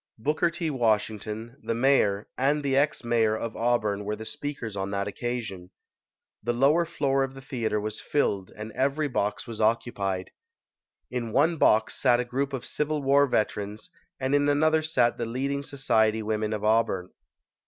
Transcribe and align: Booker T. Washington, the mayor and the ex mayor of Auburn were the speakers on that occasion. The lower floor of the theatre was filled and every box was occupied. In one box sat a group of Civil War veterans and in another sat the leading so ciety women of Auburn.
Booker 0.17 0.49
T. 0.49 0.71
Washington, 0.71 1.57
the 1.61 1.75
mayor 1.75 2.27
and 2.35 2.63
the 2.63 2.75
ex 2.75 3.03
mayor 3.03 3.37
of 3.37 3.55
Auburn 3.55 4.03
were 4.03 4.15
the 4.15 4.25
speakers 4.25 4.75
on 4.75 4.89
that 4.89 5.07
occasion. 5.07 5.69
The 6.41 6.53
lower 6.53 6.85
floor 6.85 7.23
of 7.23 7.35
the 7.35 7.41
theatre 7.41 7.79
was 7.79 8.01
filled 8.01 8.49
and 8.57 8.71
every 8.71 9.07
box 9.07 9.45
was 9.45 9.61
occupied. 9.61 10.31
In 11.11 11.31
one 11.31 11.57
box 11.57 11.93
sat 12.01 12.19
a 12.19 12.25
group 12.25 12.51
of 12.51 12.65
Civil 12.65 13.03
War 13.03 13.27
veterans 13.27 13.91
and 14.19 14.33
in 14.33 14.49
another 14.49 14.81
sat 14.81 15.19
the 15.19 15.27
leading 15.27 15.61
so 15.61 15.77
ciety 15.77 16.23
women 16.23 16.51
of 16.51 16.63
Auburn. 16.63 17.11